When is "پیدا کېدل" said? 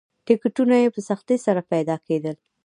1.71-2.35